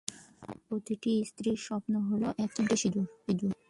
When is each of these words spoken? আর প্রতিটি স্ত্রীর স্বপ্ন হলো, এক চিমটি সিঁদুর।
আর 0.41 0.55
প্রতিটি 0.67 1.13
স্ত্রীর 1.25 1.59
স্বপ্ন 1.67 1.93
হলো, 2.09 2.27
এক 2.37 2.49
চিমটি 2.55 2.75
সিঁদুর। 2.75 3.05